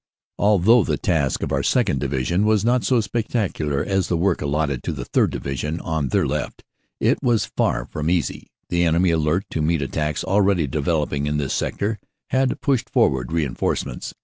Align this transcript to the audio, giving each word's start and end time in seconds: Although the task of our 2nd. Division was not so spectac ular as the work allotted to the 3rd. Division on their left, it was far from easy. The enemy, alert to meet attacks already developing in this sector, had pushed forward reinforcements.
Although 0.39 0.83
the 0.83 0.97
task 0.97 1.43
of 1.43 1.51
our 1.51 1.61
2nd. 1.61 1.99
Division 1.99 2.43
was 2.43 2.65
not 2.65 2.83
so 2.83 3.01
spectac 3.01 3.51
ular 3.59 3.85
as 3.85 4.07
the 4.07 4.17
work 4.17 4.41
allotted 4.41 4.81
to 4.81 4.91
the 4.93 5.05
3rd. 5.05 5.29
Division 5.29 5.79
on 5.79 6.07
their 6.07 6.25
left, 6.25 6.63
it 6.99 7.21
was 7.21 7.51
far 7.55 7.85
from 7.85 8.09
easy. 8.09 8.47
The 8.69 8.83
enemy, 8.83 9.11
alert 9.11 9.45
to 9.51 9.61
meet 9.61 9.83
attacks 9.83 10.23
already 10.23 10.65
developing 10.65 11.27
in 11.27 11.37
this 11.37 11.53
sector, 11.53 11.99
had 12.31 12.61
pushed 12.61 12.89
forward 12.89 13.31
reinforcements. 13.31 14.15